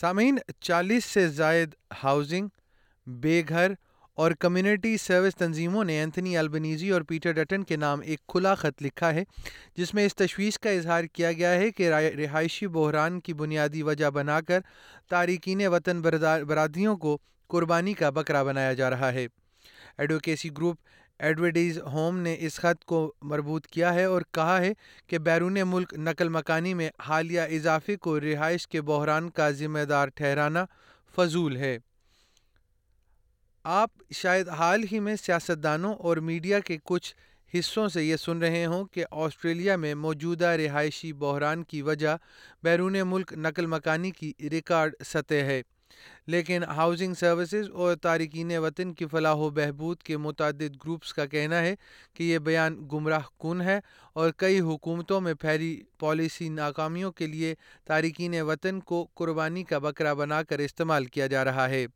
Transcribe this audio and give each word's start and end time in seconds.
سامعین، 0.00 0.38
چالیس 0.60 1.04
سے 1.04 1.28
زائد 1.28 1.74
ہاؤزنگ 2.04 2.48
بے 3.06 3.42
گھر 3.48 3.72
اور 4.18 4.32
کمیونٹی 4.32 4.96
سروس 4.96 5.34
تنظیموں 5.36 5.84
نے 5.84 5.98
اینتھنی 6.00 6.36
البنیزی 6.36 6.90
اور 6.90 7.02
پیٹر 7.02 7.32
ڈٹن 7.32 7.64
کے 7.64 7.76
نام 7.76 8.00
ایک 8.00 8.20
کھلا 8.28 8.54
خط 8.54 8.82
لکھا 8.82 9.14
ہے، 9.14 9.24
جس 9.76 9.94
میں 9.94 10.06
اس 10.06 10.14
تشویش 10.16 10.58
کا 10.58 10.70
اظہار 10.70 11.04
کیا 11.04 11.32
گیا 11.32 11.52
ہے 11.52 11.70
کہ 11.70 11.90
رہائشی 11.90 12.66
بحران 12.66 13.20
کی 13.20 13.34
بنیادی 13.34 13.82
وجہ 13.82 14.10
بنا 14.10 14.40
کر 14.40 14.60
تارکین 15.08 15.66
وطن 15.66 16.00
برادریوں 16.00 16.96
کو 16.96 17.18
قربانی 17.50 17.94
کا 17.94 18.10
بکرا 18.10 18.42
بنایا 18.42 18.72
جا 18.72 18.90
رہا 18.90 19.12
ہے۔ 19.12 19.26
ایڈوکیسی 19.98 20.50
گروپ 20.52 20.76
ایڈویڈیز 21.20 21.78
ہوم 21.78 22.18
نے 22.18 22.36
اس 22.38 22.56
خط 22.56 22.84
کو 22.84 23.12
مربوط 23.22 23.66
کیا 23.66 23.94
ہے 23.94 24.04
اور 24.04 24.22
کہا 24.32 24.60
ہے 24.60 24.72
کہ 25.06 25.18
بیرون 25.18 25.58
ملک 25.66 25.94
نقل 25.94 26.28
مکانی 26.28 26.74
میں 26.74 26.90
حالیہ 27.00 27.40
اضافے 27.40 27.96
کو 27.96 28.20
رہائش 28.20 28.66
کے 28.68 28.80
بحران 28.80 29.30
کا 29.30 29.50
ذمہ 29.50 29.84
دار 29.88 30.08
ٹھہرانا 30.08 30.64
فضول 31.16 31.56
ہے۔ 31.56 31.78
آپ 33.64 33.90
شاید 34.14 34.48
حال 34.48 34.84
ہی 34.92 35.00
میں 35.00 35.16
سیاستدانوں 35.16 35.94
اور 35.94 36.16
میڈیا 36.16 36.60
کے 36.60 36.78
کچھ 36.84 37.14
حصوں 37.58 37.88
سے 37.88 38.04
یہ 38.04 38.16
سن 38.16 38.38
رہے 38.38 38.66
ہوں 38.66 38.84
کہ 38.84 39.04
آسٹریلیا 39.10 39.76
میں 39.76 39.94
موجودہ 39.94 40.46
رہائشی 40.46 41.12
بحران 41.12 41.62
کی 41.64 41.82
وجہ 41.82 42.16
بیرون 42.62 42.96
ملک 43.06 43.32
نقل 43.32 43.66
مکانی 43.66 44.10
کی 44.10 44.32
ریکارڈ 44.50 44.94
سطح 45.04 45.34
ہے۔ 45.34 45.62
لیکن 46.26 46.62
ہاؤسنگ 46.62 47.14
سروسز 47.14 47.70
اور 47.72 47.94
تارکین 47.94 48.58
وطن 48.58 48.94
کی 48.94 49.06
فلاح 49.06 49.34
و 49.34 49.50
بہبود 49.50 50.02
کے 50.02 50.16
متعدد 50.16 50.76
گروپس 50.84 51.14
کا 51.14 51.26
کہنا 51.26 51.60
ہے 51.60 51.74
کہ 52.14 52.22
یہ 52.22 52.38
بیان 52.38 52.88
گمراہ 52.92 53.26
کن 53.38 53.60
ہے 53.60 53.80
اور 54.12 54.30
کئی 54.36 54.60
حکومتوں 54.60 55.20
میں 55.20 55.34
پھیلی 55.34 55.82
پالیسی 55.98 56.48
ناکامیوں 56.48 57.12
کے 57.12 57.26
لیے 57.26 57.54
تارکین 57.84 58.40
وطن 58.40 58.80
کو 58.80 59.06
قربانی 59.14 59.64
کا 59.64 59.78
بکرا 59.78 60.12
بنا 60.12 60.42
کر 60.42 60.58
استعمال 60.58 61.04
کیا 61.04 61.26
جا 61.26 61.44
رہا 61.44 61.68
ہے۔ 61.68 61.86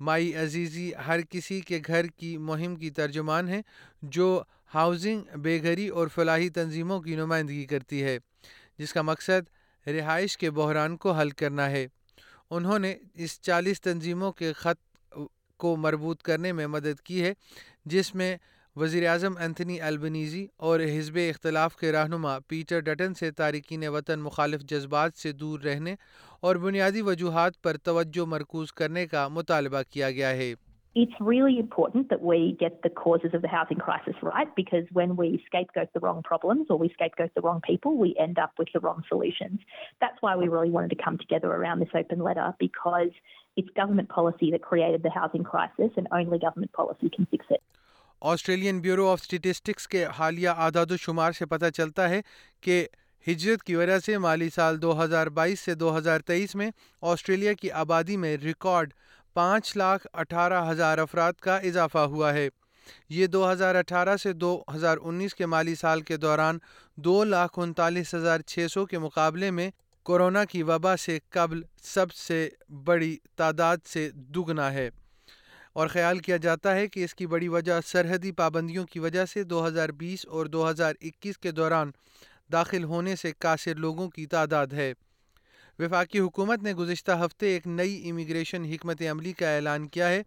مائی 0.00 0.34
عزیزی، 0.34 0.94
ہر 1.06 1.20
کسی 1.30 1.60
کے 1.60 1.80
گھر 1.86 2.06
کی 2.06 2.36
مہم 2.38 2.76
کی 2.76 2.90
ترجمان 2.90 3.48
ہے 3.48 3.60
جو 4.02 4.42
ہاؤسنگ 4.74 5.36
بے 5.36 5.62
گھری 5.62 5.88
اور 5.88 6.08
فلاحی 6.08 6.48
تنظیموں 6.48 7.00
کی 7.00 7.16
نمائندگی 7.16 7.64
کرتی 7.64 8.02
ہے، 8.02 8.18
جس 8.78 8.92
کا 8.92 9.02
مقصد 9.02 9.88
رہائش 9.88 10.36
کے 10.38 10.50
بحران 10.50 10.96
کو 10.96 11.12
حل 11.12 11.30
کرنا 11.30 11.70
ہے۔ 11.70 11.86
انہوں 12.54 12.78
نے 12.78 12.94
اس 13.14 13.40
چالیس 13.40 13.80
تنظیموں 13.80 14.32
کے 14.32 14.52
خط 14.52 15.14
کو 15.56 15.76
مربوط 15.76 16.22
کرنے 16.22 16.52
میں 16.52 16.66
مدد 16.66 17.00
کی 17.00 17.22
ہے، 17.22 17.32
جس 17.84 18.14
میں 18.14 18.36
وزیر 18.76 19.08
اعظم 19.08 19.36
انتھنی 19.36 19.80
البنیزی 19.80 20.46
اور 20.56 20.80
حزب 20.80 21.18
اختلاف 21.30 21.76
کے 21.76 21.92
رہنما 21.92 22.38
پیٹر 22.38 22.80
ڈٹن 22.80 23.14
سے 23.14 23.30
تارکین 23.30 23.88
وطن 23.88 24.20
مخالف 24.20 24.60
جذبات 24.60 25.16
سے 25.16 25.32
دور 25.32 25.60
رہنے 25.60 25.94
اور 26.40 26.56
بنیادی 26.56 27.02
وجوہات 27.02 27.62
پر 27.62 27.76
توجہ 27.76 28.24
مرکوز 28.24 28.72
کرنے 28.72 29.06
کا 29.06 29.28
مطالبہ 29.28 29.82
کیا 29.90 30.10
گیا 30.10 30.30
ہے۔ 30.30 30.54
It's 30.94 31.12
really 31.20 31.58
important 31.58 32.10
that 32.10 32.20
we 32.20 32.54
get 32.60 32.82
the 32.82 32.90
causes 32.90 33.32
of 33.32 33.40
the 33.40 33.48
housing 33.48 33.78
crisis 33.78 34.14
right 34.22 34.54
because 34.54 34.84
when 34.92 35.16
we 35.16 35.42
scapegoat 35.46 35.88
the 35.94 36.00
wrong 36.00 36.22
problems 36.22 36.66
or 36.68 36.76
we 36.78 36.90
scapegoat 36.90 37.30
the 37.34 37.40
wrong 37.40 37.62
people, 37.66 37.96
we 37.96 38.14
end 38.20 38.38
up 38.38 38.52
with 38.58 38.68
the 38.74 38.80
wrong 38.80 39.02
solutions. 39.08 39.58
That's 40.02 40.20
why 40.20 40.36
we 40.36 40.48
really 40.48 40.68
wanted 40.68 40.90
to 40.90 41.02
come 41.02 41.16
together 41.16 41.50
around 41.50 41.80
this 41.80 41.88
open 41.94 42.18
letter 42.18 42.52
because 42.58 43.08
it's 43.56 43.70
government 43.70 44.10
policy 44.10 44.50
that 44.50 44.60
created 44.60 45.02
the 45.02 45.08
housing 45.10 45.44
crisis 45.44 45.90
and 45.96 46.06
only 46.12 46.38
government 46.38 46.72
policy 46.72 47.08
can 47.08 47.26
fix 47.30 47.46
it. 47.48 47.62
Australian 48.22 48.80
Bureau 48.80 49.08
of 49.10 49.20
Statistics 49.22 49.86
کے 49.88 50.04
حالیہ 50.18 50.48
اعداد 50.64 50.90
و 50.90 50.96
شمار 51.04 51.32
سے 51.38 51.46
پتہ 51.52 51.70
چلتا 51.76 52.08
ہے 52.08 52.20
کہ 52.62 52.86
ہجرت 53.26 53.62
کی 53.62 53.74
وجہ 53.76 53.98
سے 54.04 54.18
مالی 54.18 54.48
سال 54.54 54.80
دو 54.82 54.92
ہزار 55.02 55.26
بائیس 55.38 55.60
سے 55.60 55.74
دو 55.74 55.96
ہزار 55.96 56.20
تیئیس 56.26 56.54
میں 56.56 56.70
آسٹریلیا 57.12 57.52
کی 57.60 57.70
آبادی 57.80 58.16
میں 58.16 58.36
ریکارڈ 58.42 58.92
پانچ 59.34 59.76
لاکھ 59.76 60.06
اٹھارہ 60.12 60.70
ہزار 60.70 60.98
افراد 60.98 61.32
کا 61.32 61.56
اضافہ 61.56 61.98
ہوا 61.98 62.32
ہے۔ 62.34 62.48
یہ 63.08 63.26
دو 63.26 63.52
ہزار 63.52 63.74
اٹھارہ 63.74 64.16
سے 64.16 64.32
دو 64.32 64.62
ہزار 64.74 64.96
انیس 65.02 65.34
کے 65.34 65.46
مالی 65.46 65.74
سال 65.74 66.00
کے 66.00 66.16
دوران 66.16 66.58
دو 66.96 67.24
لاکھ 67.24 67.58
انتالیس 67.58 68.14
ہزار 68.14 68.40
چھ 68.40 68.66
سو 68.70 68.86
کے 68.86 68.98
مقابلے 68.98 69.50
میں 69.50 69.70
کورونا 70.02 70.44
کی 70.44 70.62
وبا 70.62 70.96
سے 70.96 71.18
قبل 71.30 71.62
سب 71.82 72.12
سے 72.12 72.48
بڑی 72.84 73.16
تعداد 73.36 73.76
سے 73.86 74.10
دگنا 74.14 74.72
ہے۔ 74.72 74.90
اور 75.72 75.88
خیال 75.88 76.18
کیا 76.18 76.36
جاتا 76.36 76.74
ہے 76.74 76.86
کہ 76.88 77.04
اس 77.04 77.14
کی 77.14 77.26
بڑی 77.26 77.48
وجہ 77.48 77.80
سرحدی 77.86 78.32
پابندیوں 78.32 78.86
کی 78.86 78.98
وجہ 78.98 79.24
سے 79.24 79.42
دو 79.42 79.66
ہزار 79.66 79.88
بیس 79.88 80.26
اور 80.26 80.46
دو 80.46 80.70
ہزار 80.70 80.94
اکیس 81.00 81.38
کے 81.38 81.50
دوران 81.50 81.90
داخل 82.52 82.84
ہونے 82.84 83.16
سے 83.16 83.32
قاصر 83.38 83.74
لوگوں 83.74 84.08
کی 84.10 84.26
تعداد 84.26 84.66
ہے۔ 84.66 84.92
وفاقی 85.78 86.18
حکومت 86.18 86.62
نے 86.62 86.72
گزشتہ 86.72 87.12
ہفتے 87.12 87.46
ایک 87.46 87.66
نئی 87.66 88.10
امیگریشن 88.10 88.64
حکمت 88.64 89.02
عملی 89.10 89.32
کا 89.32 89.54
اعلان 89.56 89.88
کیا 89.88 90.08
ہے، 90.08 90.22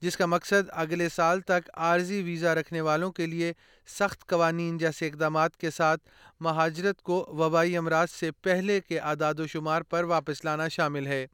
جس 0.00 0.16
کا 0.16 0.26
مقصد 0.26 0.70
اگلے 0.70 1.08
سال 1.08 1.40
تک 1.40 1.70
عارضی 1.74 2.22
ویزا 2.22 2.54
رکھنے 2.54 2.80
والوں 2.80 3.12
کے 3.12 3.26
لیے 3.26 3.52
سخت 3.86 4.26
قوانین 4.26 4.78
جیسے 4.78 5.06
اقدامات 5.06 5.56
کے 5.56 5.70
ساتھ 5.70 6.08
مہاجرت 6.40 7.02
کو 7.02 7.26
وبائی 7.28 7.76
امراض 7.76 8.10
سے 8.10 8.30
پہلے 8.30 8.80
کے 8.80 8.98
اعداد 8.98 9.34
و 9.38 9.46
شمار 9.46 9.82
پر 9.82 10.04
واپس 10.04 10.44
لانا 10.44 10.68
شامل 10.68 11.06
ہے۔ 11.06 11.26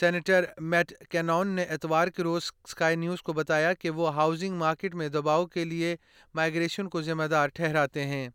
سینیٹر 0.00 0.44
میٹ 0.58 0.92
کینون 1.10 1.48
نے 1.48 1.62
اتوار 1.62 2.08
کے 2.08 2.22
روز 2.22 2.42
اسکائی 2.64 2.96
نیوز 2.96 3.22
کو 3.22 3.32
بتایا 3.32 3.72
کہ 3.72 3.90
وہ 3.90 4.14
ہاؤسنگ 4.14 4.56
مارکیٹ 4.56 4.94
میں 4.94 5.08
دباؤ 5.08 5.46
کے 5.46 5.64
لیے 5.64 5.96
مائگریشن 6.34 6.88
کو 6.88 7.02
ذمہ 7.02 7.24
دار 7.24 7.48
ٹھہراتے 7.48 8.04
ہیں۔ 8.04 8.28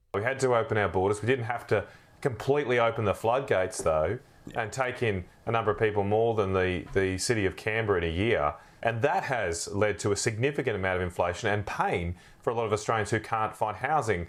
Completely 2.21 2.79
open 2.79 3.05
the 3.05 3.13
floodgates 3.13 3.81
though 3.81 4.19
and 4.55 4.71
take 4.71 5.03
in 5.03 5.25
a 5.45 5.51
number 5.51 5.71
of 5.71 5.79
people 5.79 6.03
more 6.03 6.35
than 6.35 6.53
the, 6.53 6.85
the 6.93 7.17
city 7.17 7.45
of 7.45 7.55
Canberra 7.55 8.01
in 8.01 8.03
a 8.03 8.11
year. 8.11 8.53
And 8.83 9.01
that 9.03 9.23
has 9.23 9.67
led 9.67 9.99
to 9.99 10.11
a 10.11 10.15
significant 10.15 10.75
amount 10.75 10.97
of 10.97 11.03
inflation 11.03 11.49
and 11.49 11.65
pain 11.65 12.15
for 12.41 12.49
a 12.49 12.55
lot 12.55 12.65
of 12.65 12.73
Australians 12.73 13.11
who 13.11 13.19
can't 13.19 13.55
find 13.55 13.77
housing. 13.77 14.27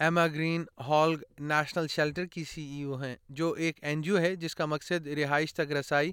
Emma 0.00 0.26
Greenhalgh 0.86 1.14
National 1.38 1.86
Shelter 1.86 2.24
کی 2.26 2.42
C 2.44 2.62
ای 2.62 2.82
او 2.82 2.94
ہیں 3.02 3.14
جو 3.38 3.50
ایک 3.52 3.76
N 3.82 4.00
G 4.02 4.10
او 4.10 4.18
ہے 4.18 4.34
جس 4.36 4.54
کا 4.56 4.66
مقصد 4.66 5.06
رہائش 5.06 5.54
تک 5.54 5.72
رسائی 5.72 6.12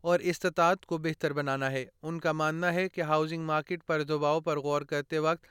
اور 0.00 0.20
استطاعت 0.30 0.86
کو 0.86 0.98
بہتر 0.98 1.32
بنانا 1.32 1.70
ہے 1.70 1.84
ان 2.02 2.18
کا 2.20 2.32
ماننا 2.32 2.72
ہے 2.74 2.88
کہ 2.88 3.00
ہاؤسنگ 3.00 3.44
مارکیٹ 3.46 3.86
پر 3.86 4.02
دباؤ 4.02 4.40
پر 4.40 4.58
غور 4.58 4.82
کرتے 4.90 5.18
وقت 5.18 5.46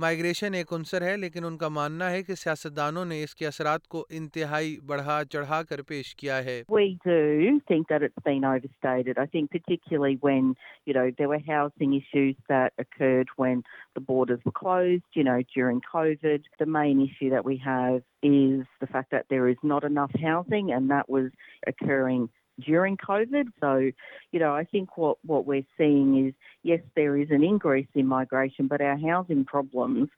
مائگریشن 0.00 0.54
ایک 0.54 0.72
عنصر 0.72 1.02
ہے 1.02 1.16
لیکن 1.16 1.44
ان 1.44 1.56
کا 1.58 1.68
ماننا 1.68 2.08
ہے 2.10 2.22
کہ 2.22 2.34
سیاستدانوں 2.42 3.04
نے 3.04 3.22
اس 3.22 3.34
کے 3.36 3.46
اثرات 3.46 3.86
کو 3.94 4.04
انتہائی 4.18 4.76
بڑھا 4.86 5.20
چڑھا 5.32 5.62
کر 5.70 5.82
پیش 5.88 6.14
کیا 6.22 6.38
ہے 6.44 6.62
We 6.76 6.86
do 7.08 7.58
think 7.70 7.90
that 7.92 8.06
it's 8.06 8.24
been 8.28 8.46
overstated. 8.52 9.20
I 9.24 9.26
think 9.34 9.50
particularly 9.56 10.16
when, 10.26 10.48
you 10.86 10.94
know, 10.98 11.06
there 11.18 11.30
were 11.34 11.42
housing 11.50 11.98
issues 12.00 12.34
that 12.54 12.82
occurred 12.84 13.36
when 13.42 13.62
the 13.98 14.04
borders 14.10 14.40
were 14.46 14.56
closed, 14.62 15.20
you 15.20 15.24
know, 15.30 15.38
during 15.58 15.86
COVID. 15.92 16.50
The 16.64 16.72
main 16.80 17.06
issue 17.08 17.30
that 17.36 17.44
we 17.52 17.56
have 17.70 18.02
is 18.34 18.58
the 18.84 18.92
fact 18.94 19.16
that 19.16 19.32
there 19.34 19.48
is 19.54 19.70
not 19.74 19.90
enough 19.92 20.20
housing 20.28 20.76
and 20.78 20.94
that 20.96 21.16
was 21.18 21.30
occurring 21.72 22.28
during 22.60 22.96
COVID. 22.96 23.46
So, 23.60 23.90
you 24.32 24.38
know, 24.38 24.54
I 24.54 24.64
think 24.64 24.96
what, 24.96 25.18
what 25.24 25.46
we're 25.46 25.66
seeing 25.76 26.26
is, 26.26 26.34
yes, 26.62 26.80
there 26.94 27.16
is 27.16 27.30
an 27.30 27.42
increase 27.42 27.88
in 27.94 28.06
migration, 28.06 28.68
but 28.68 28.80
our 28.80 28.96
housing 28.96 29.44
problems, 29.44 30.08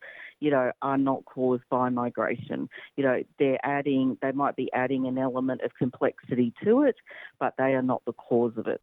you 0.41 0.51
know, 0.51 0.73
are 0.83 0.99
not 0.99 1.25
caused 1.25 1.63
by 1.71 1.89
migration. 1.89 2.69
You 2.97 3.05
know, 3.05 3.23
they're 3.39 3.65
adding, 3.65 4.19
they 4.23 4.33
might 4.33 4.57
be 4.57 4.71
adding 4.73 5.07
an 5.07 5.19
element 5.19 5.63
of 5.63 5.71
complexity 5.79 6.53
to 6.65 6.83
it, 6.83 6.97
but 7.39 7.55
they 7.59 7.75
are 7.75 7.83
not 7.83 8.03
the 8.05 8.13
cause 8.13 8.53
of 8.57 8.67
it. 8.67 8.83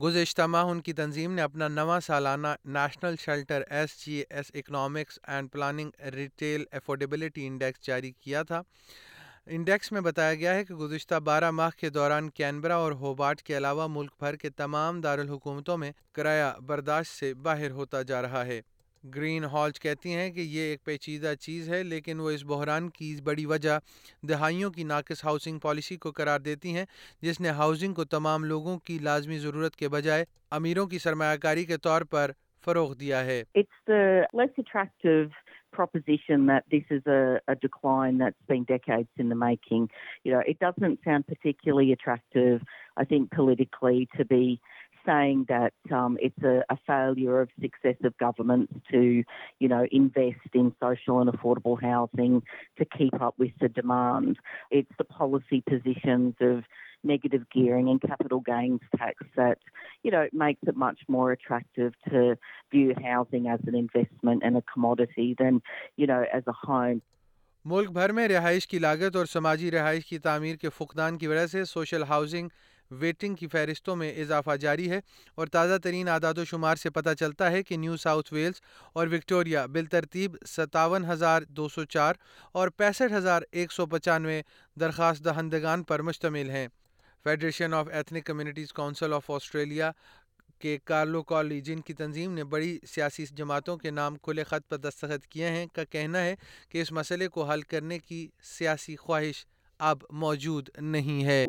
گزشتہ 0.00 0.42
ماہ 0.46 0.64
ان 0.70 0.80
کی 0.80 0.92
تنظیم 0.92 1.32
نے 1.34 1.42
اپنا 1.42 1.68
نواں 1.68 1.98
سالانہ 2.00 2.48
National 2.64 3.14
Shelter 3.20 3.62
S 3.70 3.96
G 4.04 4.22
S 4.30 4.50
Economics 4.54 5.18
and 5.28 5.50
Planning 5.52 5.90
Rental 6.14 6.64
Affordability 6.72 7.46
Index 7.46 7.86
جاری 7.86 8.12
کیا 8.20 8.42
تھا 8.50 8.62
انڈیکس 9.50 9.92
میں 9.92 10.00
بتایا 10.00 10.34
گیا 10.34 10.54
ہے 10.54 10.64
کہ 10.64 10.74
گزشتہ 10.74 11.14
بارہ 11.14 11.50
ماہ 11.50 11.70
کے 11.80 11.90
دوران 11.90 12.30
کینبرا 12.30 12.76
اور 12.76 12.92
ہوبارٹ 12.92 13.42
کے 13.42 13.56
علاوہ 13.56 13.86
ملک 13.90 14.10
بھر 14.20 14.36
کے 14.36 14.50
تمام 14.50 15.00
دارالحکومتوں 15.00 15.78
میں 15.78 15.92
کرایہ 16.12 16.60
برداشت 16.60 17.12
سے 17.12 17.34
باہر 17.34 17.70
ہوتا 17.70 18.02
جا 18.02 18.22
رہا 18.22 18.46
ہے۔ 18.46 18.60
گرین 19.14 19.44
ہالچ 19.44 19.80
کہتی 19.80 20.14
ہیں 20.14 20.30
کہ 20.30 20.40
یہ 20.40 20.60
ایک 20.60 20.84
پیچیدہ 20.84 21.34
چیز 21.40 21.68
ہے، 21.68 21.82
لیکن 21.82 22.20
وہ 22.20 22.30
اس 22.30 22.44
بحران 22.44 22.90
کی 22.90 23.16
بڑی 23.24 23.46
وجہ 23.46 23.78
دہائیوں 24.22 24.70
کی 24.70 24.84
ناقص 24.84 25.24
ہاؤسنگ 25.24 25.58
پالیسی 25.58 25.96
کو 25.96 26.10
قرار 26.10 26.40
دیتی 26.40 26.74
ہیں، 26.74 26.84
جس 27.22 27.40
نے 27.40 27.48
ہاؤسنگ 27.48 27.94
کو 27.94 28.04
تمام 28.04 28.44
لوگوں 28.44 28.78
کی 28.78 28.98
لازمی 28.98 29.38
ضرورت 29.38 29.76
کے 29.76 29.88
بجائے 29.88 30.24
امیروں 30.50 30.86
کی 30.86 30.98
سرمایہ 30.98 31.36
کاری 31.36 31.64
کے 31.64 31.76
طور 31.76 32.02
پر 32.02 32.30
فروغ 32.64 32.94
دیا 32.94 33.24
ہے۔ 33.24 33.42
Proposition 35.72 36.46
that 36.46 36.64
this 36.70 36.84
is 36.90 37.04
a, 37.06 37.40
a 37.48 37.54
decline 37.54 38.18
that's 38.18 38.36
been 38.46 38.64
decades 38.64 39.08
in 39.16 39.28
the 39.28 39.34
making. 39.34 39.88
You 40.24 40.32
know, 40.32 40.42
it 40.46 40.58
doesn't 40.58 41.00
sound 41.04 41.26
particularly 41.26 41.92
attractive, 41.92 42.62
I 42.96 43.04
think, 43.04 43.30
politically 43.30 44.08
to 44.16 44.24
be 44.24 44.60
saying 45.06 45.46
that 45.48 45.72
um, 45.90 46.18
it's 46.20 46.42
a, 46.42 46.62
a 46.68 46.78
failure 46.86 47.40
of 47.40 47.48
successive 47.60 48.16
governments 48.18 48.72
to, 48.90 49.24
you 49.58 49.68
know, 49.68 49.86
invest 49.90 50.36
in 50.52 50.74
social 50.82 51.20
and 51.20 51.30
affordable 51.30 51.80
housing 51.80 52.42
to 52.78 52.84
keep 52.84 53.18
up 53.20 53.34
with 53.38 53.52
the 53.60 53.68
demand. 53.68 54.36
It's 54.70 54.90
the 54.98 55.04
policy 55.04 55.62
positions 55.66 56.34
of 56.40 56.64
negative 57.04 57.48
gearing 57.50 57.88
and 57.88 58.00
capital 58.00 58.40
gains 58.40 58.80
tax 58.96 59.24
that, 59.36 59.58
you 60.02 60.10
know, 60.10 60.26
makes 60.32 60.60
it 60.66 60.76
much 60.76 61.00
more 61.08 61.32
attractive 61.32 61.92
to 62.08 62.36
view 62.70 62.94
housing 63.02 63.48
as 63.48 63.60
an 63.66 63.74
investment 63.74 64.42
and 64.44 64.56
a 64.56 64.62
commodity 64.62 65.34
than, 65.38 65.62
you 65.96 66.06
know, 66.06 66.24
as 66.32 66.42
a 66.46 66.52
home. 66.52 67.00
ملک 67.64 67.90
بھر 67.92 68.12
میں 68.12 68.26
رہائش 68.28 68.66
کی 68.66 68.78
لاگت 68.78 69.16
اور 69.16 69.26
سماجی 69.26 69.70
رہائش 69.70 70.04
کی 70.06 70.18
تعمیر 70.18 70.56
کے 70.56 70.68
فقدان 70.76 71.16
کی 71.18 71.26
وجہ 71.26 71.46
سے 71.46 71.64
سوشل 71.64 72.02
ہاؤسنگ 72.08 72.48
ویٹنگ 72.90 73.34
کی 73.34 73.46
فہرستوں 73.46 73.96
میں 73.96 74.10
اضافہ 74.22 74.56
جاری 74.60 74.90
ہے 74.90 75.00
اور 75.34 75.46
تازہ 75.46 75.78
ترین 75.82 76.08
اعداد 76.08 76.38
و 76.38 76.44
شمار 76.44 76.76
سے 76.76 76.90
پتہ 76.90 77.14
چلتا 77.18 77.50
ہے 77.50 77.62
کہ 77.62 77.76
نیو 77.76 77.96
ساؤتھ 77.96 78.32
ویلز 78.32 78.60
اور 78.92 79.06
وکٹوریا 79.06 79.66
بالترتیب 79.66 80.36
ستاون 80.46 81.04
ہزار 81.04 81.42
دو 81.56 81.68
سو 81.68 81.84
چار 81.84 82.14
اور 82.52 82.68
پینسٹھ 82.76 83.12
ہزار 83.12 83.42
ایک 83.50 83.72
سو 83.72 83.86
پچانوے 83.86 84.40
درخواست 84.76 85.24
دہندگان 85.24 85.82
پر 85.82 86.02
مشتمل 86.02 86.50
ہیں 86.50 86.66
Federation 87.28 87.74
of 87.74 87.88
Ethnic 87.92 88.24
Communities 88.24 88.72
Council 88.72 89.12
of 89.12 89.30
Australia 89.30 89.90
کے 90.58 90.78
کارلو 90.84 91.22
کالیجن 91.22 91.80
کی 91.80 91.92
تنظیم 91.92 92.32
نے 92.32 92.44
بڑی 92.44 92.78
سیاسی 92.86 93.24
جماعتوں 93.36 93.76
کے 93.76 93.90
نام 93.90 94.16
کھلے 94.16 94.42
خط 94.42 94.70
پر 94.70 94.76
دستخط 94.76 95.26
کیا 95.26 95.48
ہیں، 95.48 95.66
کا 95.74 95.84
کہنا 95.84 96.22
ہے 96.22 96.34
کہ 96.68 96.80
اس 96.80 96.92
مسئلے 96.92 97.28
کو 97.28 97.44
حل 97.44 97.60
کرنے 97.60 97.98
کی 97.98 98.28
سیاسی 98.42 98.96
خواہش 98.96 99.46
اب 99.78 99.98
موجود 100.12 100.68
نہیں 100.80 101.24
ہے۔ 101.24 101.46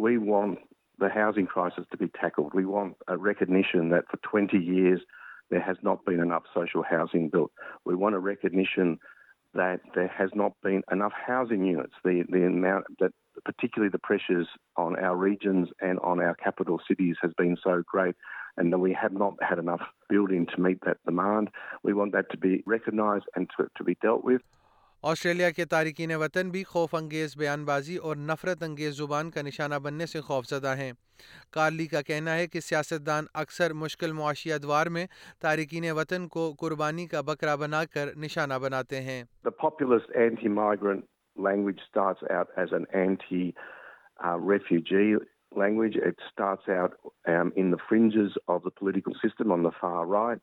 particularly 13.45 13.89
the 13.89 13.99
pressures 13.99 14.47
on 14.77 14.95
our 14.97 15.15
regions 15.15 15.69
and 15.81 15.99
on 15.99 16.19
our 16.19 16.35
capital 16.35 16.79
cities 16.87 17.15
has 17.21 17.31
been 17.37 17.57
so 17.63 17.83
great 17.87 18.15
and 18.57 18.75
we 18.79 18.93
have 18.93 19.13
not 19.13 19.35
had 19.41 19.59
enough 19.59 19.81
building 20.09 20.45
to 20.47 20.61
meet 20.61 20.79
that 20.85 20.97
demand. 21.05 21.49
We 21.83 21.93
want 21.93 22.11
that 22.13 22.31
to 22.31 22.37
be 22.37 22.63
recognised 22.65 23.25
and 23.35 23.49
to, 23.57 23.67
to 23.77 23.83
be 23.83 23.95
dealt 24.01 24.23
with. 24.23 24.41
Australia 25.03 25.49
کے 25.49 25.65
تارکین 25.65 26.13
وطن 26.15 26.49
بھی 26.51 26.63
خوف 26.63 26.95
انگیز 26.95 27.35
بیان 27.37 27.63
بازی 27.65 27.95
اور 27.97 28.15
نفرت 28.15 28.63
انگیز 28.63 28.97
زبان 28.97 29.29
کا 29.31 29.41
نشانہ 29.41 29.75
بننے 29.83 30.05
سے 30.05 30.21
خوفزدہ 30.21 30.75
ہیں 30.77 30.91
کارلی 31.51 31.85
کا 31.87 32.01
کہنا 32.01 32.33
ہے 32.35 32.47
کہ 32.47 32.59
سیاستدان 32.59 33.25
اکثر 33.41 33.73
مشکل 33.73 34.11
معاشی 34.11 34.51
ادوار 34.53 34.87
میں 34.87 35.05
تارکین 35.41 35.89
وطن 35.97 36.27
کو 36.27 36.51
قربانی 36.59 37.07
کا 37.07 37.21
بکرا 37.21 37.55
بنا 37.55 37.83
کر 37.93 38.15
نشانہ 38.17 38.53
بناتے 38.61 39.01
ہیں 39.01 39.23
language 41.39 41.79
starts 41.89 42.21
out 42.29 42.49
as 42.57 42.69
an 42.71 42.85
anti 42.93 43.55
uh, 44.25 44.37
refugee 44.37 45.15
language. 45.55 45.95
It 45.95 46.17
starts 46.31 46.63
out 46.69 46.93
um, 47.27 47.51
in 47.55 47.71
the 47.71 47.77
fringes 47.87 48.33
of 48.47 48.63
the 48.63 48.71
political 48.71 49.13
system 49.23 49.51
on 49.51 49.63
the 49.63 49.71
far 49.79 50.05
right. 50.05 50.39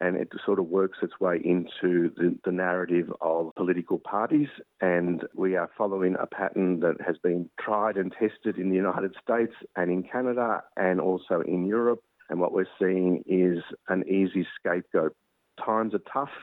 and 0.00 0.16
it 0.16 0.28
sort 0.44 0.58
of 0.58 0.66
works 0.66 0.98
its 1.02 1.18
way 1.20 1.40
into 1.42 2.10
the, 2.16 2.36
the, 2.44 2.52
narrative 2.52 3.10
of 3.20 3.54
political 3.56 3.98
parties. 3.98 4.48
And 4.80 5.24
we 5.34 5.56
are 5.56 5.70
following 5.76 6.16
a 6.20 6.26
pattern 6.26 6.80
that 6.80 6.96
has 7.04 7.16
been 7.22 7.48
tried 7.58 7.96
and 7.96 8.12
tested 8.12 8.58
in 8.58 8.68
the 8.68 8.76
United 8.76 9.14
States 9.22 9.54
and 9.74 9.90
in 9.90 10.02
Canada 10.02 10.62
and 10.76 11.00
also 11.00 11.40
in 11.40 11.64
Europe. 11.66 12.02
And 12.28 12.40
what 12.40 12.52
we're 12.52 12.66
seeing 12.78 13.22
is 13.26 13.62
an 13.88 14.04
easy 14.08 14.46
scapegoat. 14.58 15.14
Times 15.64 15.94
are 15.94 16.00
tough, 16.12 16.34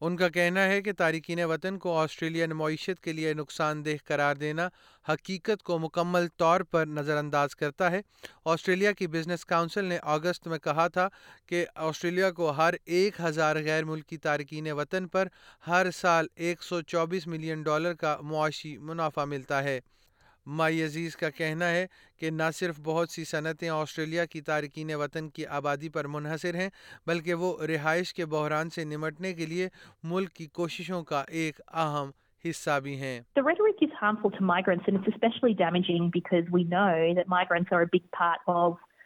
ان 0.00 0.16
کا 0.16 0.28
کہنا 0.28 0.64
ہے 0.64 0.82
کہ 0.82 0.92
تارکین 0.92 1.44
وطن 1.44 1.78
کو 1.78 1.96
Australia 1.98 2.46
معیشت 2.54 3.00
کے 3.00 3.12
لیے 3.12 3.34
نقصان 3.34 3.84
دہ 3.84 3.90
قرار 4.04 4.36
دینا 4.36 4.68
حقیقت 5.08 5.62
کو 5.62 5.78
مکمل 5.78 6.26
طور 6.36 6.60
پر 6.60 6.86
نظر 6.86 7.16
انداز 7.16 7.56
کرتا 7.56 7.90
ہے۔ 7.90 8.00
آسٹریلیا 8.44 8.92
کی 8.92 9.06
بزنس 9.06 9.44
کاؤنسل 9.44 9.84
نے 9.84 9.98
اگست 10.02 10.48
میں 10.48 10.58
کہا 10.58 10.88
تھا 10.88 11.08
کہ 11.46 11.66
آسٹریلیا 11.74 12.30
کو 12.30 12.50
ہر 12.50 12.74
ایک 12.84 13.20
ہزار 13.20 13.56
غیر 13.56 13.84
ملکی 13.84 14.16
تارکین 14.18 14.72
وطن 14.72 15.08
پر 15.08 15.28
ہر 15.66 15.90
سال 15.90 16.26
ایک 16.34 16.62
سو 16.62 16.82
چوبیس 16.82 17.26
ملین 17.26 17.62
ڈالر 17.62 17.94
کا 17.94 18.16
معاشی 18.22 18.78
منافع 18.78 19.24
ملتا 19.24 19.64
ہے۔ 19.64 19.80
مائی 20.46 20.82
عزیز 20.82 21.16
کا 21.16 21.30
کہنا 21.30 21.68
ہے 21.68 21.86
کہ 22.18 22.30
نہ 22.30 22.42
صرف 22.54 22.80
بہت 22.84 23.10
سی 23.10 23.24
صنعتیں 23.24 23.68
آسٹریلیا 23.68 24.24
کی 24.24 24.40
تارکین 24.40 24.94
وطن 24.94 25.28
کی 25.28 25.46
آبادی 25.46 25.88
پر 25.88 26.06
منحصر 26.06 26.54
ہیں، 26.54 26.68
بلکہ 27.06 27.34
وہ 27.34 27.66
رہائش 27.66 28.14
کے 28.14 28.26
بحران 28.26 28.70
سے 28.70 28.84
نمٹنے 28.84 29.32
کے 29.32 29.46
لیے 29.46 29.68
ملک 30.02 30.32
کی 30.32 30.46
کوششوں 30.46 31.02
کا 31.02 31.24
ایک 31.28 31.60
اہم 31.74 32.10
حصہ 32.48 32.80
بھی 32.80 33.00
ہیں۔ 33.00 33.20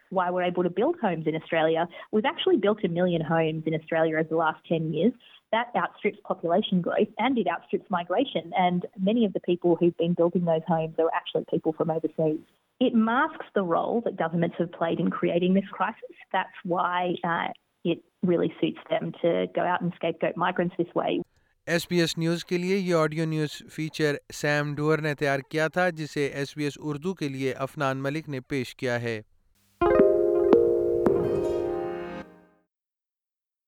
why 0.09 0.29
we're 0.31 0.43
able 0.43 0.63
to 0.63 0.69
build 0.69 0.95
homes 1.01 1.25
in 1.27 1.35
Australia. 1.35 1.87
We've 2.11 2.25
actually 2.25 2.57
built 2.57 2.79
a 2.83 2.87
million 2.87 3.21
homes 3.21 3.63
in 3.65 3.73
Australia 3.73 4.15
over 4.15 4.29
the 4.29 4.35
last 4.35 4.59
10 4.67 4.93
years. 4.93 5.13
That 5.51 5.67
outstrips 5.75 6.19
population 6.25 6.81
growth 6.81 7.07
and 7.17 7.37
it 7.37 7.47
outstrips 7.47 7.89
migration. 7.89 8.51
And 8.57 8.85
many 8.99 9.25
of 9.25 9.33
the 9.33 9.39
people 9.39 9.75
who've 9.79 9.97
been 9.97 10.13
building 10.13 10.45
those 10.45 10.65
homes 10.67 10.95
are 10.99 11.09
actually 11.13 11.45
people 11.49 11.73
from 11.73 11.89
overseas. 11.89 12.39
It 12.79 12.93
masks 12.93 13.45
the 13.55 13.63
role 13.63 14.01
that 14.05 14.17
governments 14.17 14.57
have 14.59 14.71
played 14.71 14.99
in 14.99 15.09
creating 15.09 15.53
this 15.53 15.67
crisis. 15.71 16.15
That's 16.31 16.57
why 16.63 17.15
uh, 17.23 17.47
it 17.83 18.03
really 18.23 18.53
suits 18.61 18.79
them 18.89 19.13
to 19.21 19.47
go 19.55 19.61
out 19.61 19.81
and 19.81 19.93
scapegoat 19.95 20.37
migrants 20.37 20.75
this 20.77 20.93
way. 20.93 21.21
S 21.67 21.87
B 21.87 21.99
S 22.01 22.17
News 22.17 22.43
کے 22.45 22.57
لیے 22.57 22.75
یہ 22.77 22.95
audio 22.95 23.25
news 23.25 23.51
feature 23.75 24.15
Sam 24.33 24.73
Dore 24.75 24.99
نے 25.03 25.13
تیار 25.19 25.39
کیا 25.49 25.67
تھا 25.67 25.89
جسے 25.97 26.25
S 26.25 26.55
B 26.57 26.63
S 26.63 26.77
Urdu 26.79 27.13
کے 27.13 27.27
لیے 27.29 27.51
افنان 27.65 28.03
ملک 28.03 28.29
نے 28.29 28.39
پیش 28.39 28.75
کیا 28.75 29.01
ہے 29.01 29.19